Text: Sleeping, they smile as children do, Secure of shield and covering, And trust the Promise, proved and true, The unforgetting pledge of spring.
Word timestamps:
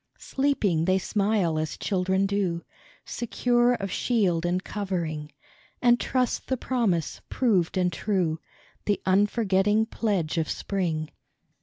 Sleeping, 0.17 0.85
they 0.85 0.97
smile 0.97 1.59
as 1.59 1.77
children 1.77 2.25
do, 2.25 2.63
Secure 3.05 3.75
of 3.75 3.91
shield 3.91 4.47
and 4.47 4.63
covering, 4.63 5.31
And 5.79 5.99
trust 5.99 6.47
the 6.47 6.57
Promise, 6.57 7.21
proved 7.29 7.77
and 7.77 7.93
true, 7.93 8.39
The 8.85 8.99
unforgetting 9.05 9.85
pledge 9.85 10.39
of 10.39 10.49
spring. 10.49 11.11